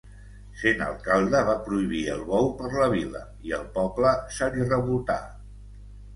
[0.59, 5.21] Sent alcalde va prohibir el bou per la vila i el poble se li revoltà.